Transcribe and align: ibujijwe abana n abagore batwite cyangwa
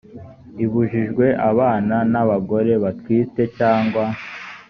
ibujijwe 0.63 1.25
abana 1.49 1.95
n 2.11 2.13
abagore 2.23 2.71
batwite 2.83 3.41
cyangwa 3.57 4.03